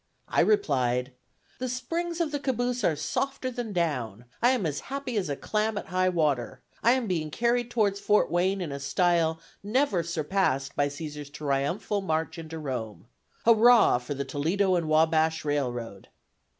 [0.27, 1.13] I replied:
[1.59, 5.35] The springs of the caboose are softer than down; I am as happy as a
[5.35, 10.01] clam at high water; I am being carried towards Fort Wayne in a style never
[10.01, 13.05] surpassed by Cæsar's triumphal march into Rome.
[13.45, 16.07] Hurrah for the Toledo and Wabash Railroad!